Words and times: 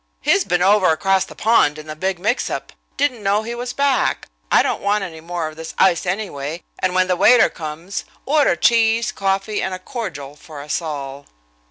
He's 0.19 0.43
been 0.43 0.63
over 0.63 0.87
across 0.89 1.25
the 1.25 1.35
pond 1.35 1.77
in 1.77 1.85
the 1.85 1.95
big 1.95 2.17
mixup. 2.19 2.71
Didn't 2.97 3.21
know 3.21 3.43
he 3.43 3.53
was 3.53 3.71
back. 3.71 4.27
I 4.51 4.63
don't 4.63 4.81
want 4.81 5.03
any 5.03 5.21
more 5.21 5.47
of 5.47 5.55
this 5.57 5.75
ice, 5.77 6.07
anyway, 6.07 6.63
and 6.79 6.95
when 6.95 7.07
the 7.07 7.15
waiter 7.15 7.49
comes, 7.49 8.03
order 8.25 8.55
cheese, 8.55 9.11
coffee 9.11 9.61
and 9.61 9.75
a 9.75 9.77
cordial 9.77 10.35
for 10.35 10.59
us 10.61 10.81
all." 10.81 11.27